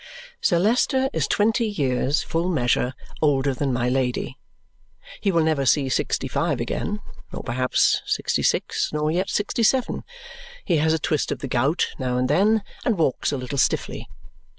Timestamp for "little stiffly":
13.37-14.09